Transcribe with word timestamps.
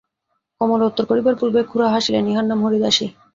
কমলা 0.61 0.85
উত্তর 0.85 1.05
করিবার 1.09 1.35
পূর্বেই 1.39 1.65
খুড়া 1.65 1.87
কহিলেন, 1.93 2.23
ইঁহার 2.27 2.45
নাম 2.47 2.59
হরিদাসী। 2.65 3.07